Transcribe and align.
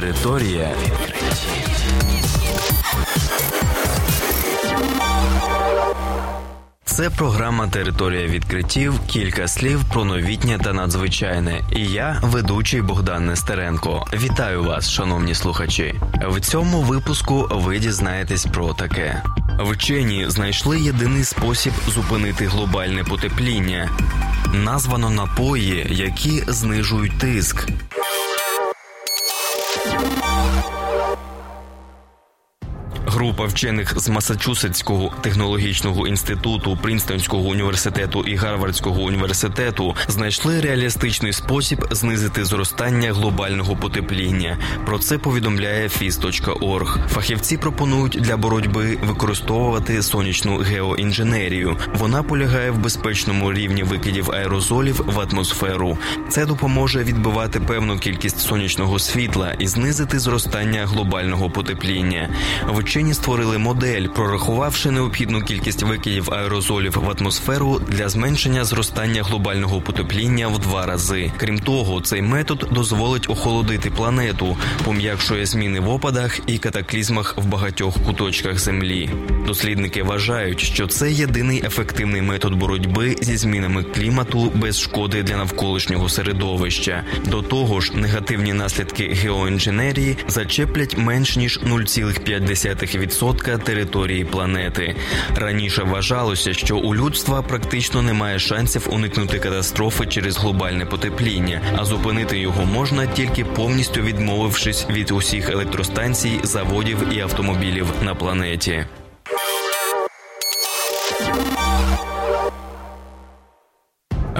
Територія 0.00 0.70
Це 6.84 7.10
програма 7.10 7.68
Територія 7.68 8.26
відкриттів. 8.26 9.00
Кілька 9.06 9.48
слів 9.48 9.84
про 9.92 10.04
новітнє 10.04 10.58
та 10.64 10.72
надзвичайне. 10.72 11.60
І 11.72 11.86
я, 11.86 12.20
ведучий 12.22 12.82
Богдан 12.82 13.26
Нестеренко. 13.26 14.06
Вітаю 14.12 14.64
вас, 14.64 14.90
шановні 14.90 15.34
слухачі. 15.34 15.94
В 16.28 16.40
цьому 16.40 16.82
випуску 16.82 17.48
ви 17.50 17.78
дізнаєтесь 17.78 18.46
про 18.46 18.74
таке. 18.74 19.22
Вчені 19.58 20.24
знайшли 20.28 20.80
єдиний 20.80 21.24
спосіб 21.24 21.72
зупинити 21.88 22.46
глобальне 22.46 23.04
потепління. 23.04 23.90
Названо 24.54 25.10
напої, 25.10 25.86
які 25.90 26.44
знижують 26.48 27.18
тиск. 27.18 27.68
Група 33.18 33.44
вчених 33.44 34.00
з 34.00 34.08
Масачусетського 34.08 35.12
технологічного 35.20 36.06
інституту, 36.06 36.78
Принстонського 36.82 37.48
університету 37.48 38.24
і 38.24 38.34
Гарвардського 38.36 39.02
університету 39.02 39.96
знайшли 40.08 40.60
реалістичний 40.60 41.32
спосіб 41.32 41.86
знизити 41.90 42.44
зростання 42.44 43.12
глобального 43.12 43.76
потепління. 43.76 44.58
Про 44.86 44.98
це 44.98 45.18
повідомляє 45.18 45.88
FIS.org. 45.88 47.08
Фахівці 47.08 47.56
пропонують 47.56 48.18
для 48.20 48.36
боротьби 48.36 48.98
використовувати 49.02 50.02
сонячну 50.02 50.58
геоінженерію. 50.58 51.76
Вона 51.94 52.22
полягає 52.22 52.70
в 52.70 52.78
безпечному 52.78 53.52
рівні 53.52 53.82
викидів 53.82 54.30
аерозолів 54.30 55.04
в 55.06 55.20
атмосферу. 55.20 55.98
Це 56.28 56.46
допоможе 56.46 57.04
відбивати 57.04 57.60
певну 57.60 57.98
кількість 57.98 58.40
сонячного 58.40 58.98
світла 58.98 59.52
і 59.58 59.66
знизити 59.66 60.18
зростання 60.18 60.86
глобального 60.86 61.50
потепління. 61.50 62.28
Вчені 62.68 63.07
створили 63.14 63.58
модель, 63.58 64.06
прорахувавши 64.06 64.90
необхідну 64.90 65.42
кількість 65.42 65.82
викидів 65.82 66.34
аерозолів 66.34 66.92
в 66.92 67.10
атмосферу 67.10 67.80
для 67.88 68.08
зменшення 68.08 68.64
зростання 68.64 69.22
глобального 69.22 69.80
потепління 69.80 70.48
в 70.48 70.58
два 70.58 70.86
рази. 70.86 71.32
Крім 71.36 71.58
того, 71.58 72.00
цей 72.00 72.22
метод 72.22 72.68
дозволить 72.72 73.30
охолодити 73.30 73.90
планету, 73.90 74.56
пом'якшує 74.84 75.46
зміни 75.46 75.80
в 75.80 75.88
опадах 75.88 76.40
і 76.46 76.58
катаклізмах 76.58 77.34
в 77.38 77.46
багатьох 77.46 77.94
куточках 78.06 78.58
землі. 78.58 79.10
Дослідники 79.46 80.02
вважають, 80.02 80.60
що 80.60 80.86
це 80.86 81.12
єдиний 81.12 81.64
ефективний 81.66 82.22
метод 82.22 82.54
боротьби 82.54 83.16
зі 83.20 83.36
змінами 83.36 83.82
клімату 83.82 84.52
без 84.54 84.80
шкоди 84.80 85.22
для 85.22 85.36
навколишнього 85.36 86.08
середовища. 86.08 87.04
До 87.26 87.42
того 87.42 87.80
ж, 87.80 87.96
негативні 87.96 88.52
наслідки 88.52 89.08
геоінженерії 89.08 90.16
зачеплять 90.28 90.98
менш 90.98 91.36
ніж 91.36 91.60
0,5% 91.60 92.97
відсотка 92.98 93.58
території 93.58 94.24
планети. 94.24 94.96
Раніше 95.36 95.82
вважалося, 95.82 96.52
що 96.52 96.76
у 96.76 96.94
людства 96.94 97.42
практично 97.42 98.02
немає 98.02 98.38
шансів 98.38 98.88
уникнути 98.92 99.38
катастрофи 99.38 100.06
через 100.06 100.36
глобальне 100.36 100.86
потепління, 100.86 101.60
а 101.76 101.84
зупинити 101.84 102.38
його 102.38 102.64
можна 102.64 103.06
тільки 103.06 103.44
повністю 103.44 104.00
відмовившись 104.00 104.86
від 104.90 105.10
усіх 105.10 105.50
електростанцій, 105.50 106.40
заводів 106.42 106.98
і 107.12 107.20
автомобілів 107.20 107.86
на 108.04 108.14
планеті. 108.14 108.86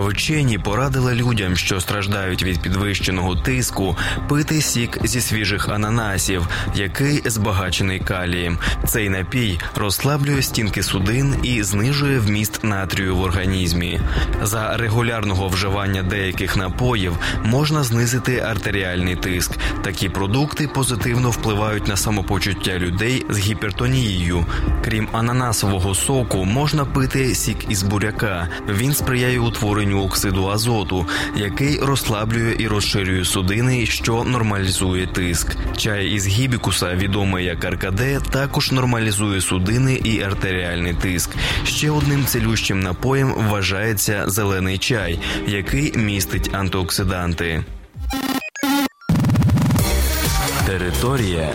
Вчені 0.00 0.58
порадили 0.58 1.14
людям, 1.14 1.56
що 1.56 1.80
страждають 1.80 2.42
від 2.42 2.62
підвищеного 2.62 3.36
тиску, 3.36 3.96
пити 4.28 4.60
сік 4.60 4.98
зі 5.04 5.20
свіжих 5.20 5.68
ананасів, 5.68 6.48
який 6.74 7.22
збагачений 7.24 8.00
калієм. 8.00 8.58
Цей 8.86 9.08
напій 9.08 9.58
розслаблює 9.74 10.42
стінки 10.42 10.82
судин 10.82 11.34
і 11.42 11.62
знижує 11.62 12.18
вміст 12.18 12.64
натрію 12.64 13.16
в 13.16 13.20
організмі. 13.20 14.00
За 14.42 14.76
регулярного 14.76 15.48
вживання 15.48 16.02
деяких 16.02 16.56
напоїв 16.56 17.18
можна 17.44 17.82
знизити 17.82 18.38
артеріальний 18.38 19.16
тиск. 19.16 19.52
Такі 19.82 20.08
продукти 20.08 20.68
позитивно 20.74 21.30
впливають 21.30 21.88
на 21.88 21.96
самопочуття 21.96 22.78
людей 22.78 23.26
з 23.30 23.38
гіпертонією. 23.38 24.46
Крім 24.84 25.08
ананасового 25.12 25.94
соку, 25.94 26.44
можна 26.44 26.84
пити 26.84 27.34
сік 27.34 27.56
із 27.68 27.82
буряка. 27.82 28.48
Він 28.68 28.94
сприяє 28.94 29.38
утворенню 29.38 29.83
оксиду 29.92 30.48
азоту, 30.48 31.06
який 31.36 31.78
розслаблює 31.78 32.56
і 32.58 32.68
розширює 32.68 33.24
судини, 33.24 33.86
що 33.86 34.24
нормалізує 34.24 35.06
тиск. 35.06 35.56
Чай 35.76 36.08
із 36.08 36.26
гібікуса, 36.26 36.94
відомий 36.94 37.44
як 37.44 37.64
аркаде, 37.64 38.20
також 38.30 38.72
нормалізує 38.72 39.40
судини 39.40 39.94
і 39.94 40.22
артеріальний 40.22 40.94
тиск. 40.94 41.30
Ще 41.64 41.90
одним 41.90 42.24
цілющим 42.24 42.80
напоєм 42.80 43.34
вважається 43.34 44.24
зелений 44.26 44.78
чай, 44.78 45.18
який 45.46 45.92
містить 45.96 46.54
антиоксиданти. 46.54 47.64
Територія 50.66 51.48